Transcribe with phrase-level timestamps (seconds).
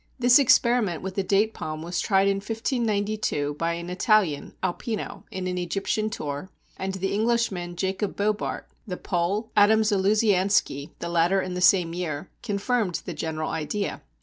[0.17, 5.45] This experiment with the Date palm was tried in 1592 by an Italian (Alpino) in
[5.45, 11.53] an Egyptian tour, and the Englishman, Jacob Bobart, the Pole, Adam Zaluzianski (the latter in
[11.53, 14.01] the same year) confirmed the general idea.